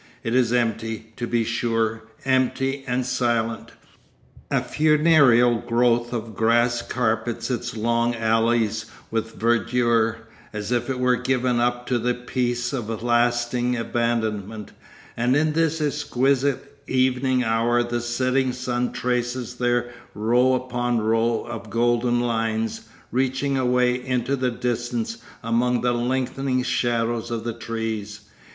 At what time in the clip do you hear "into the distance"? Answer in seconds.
24.03-25.19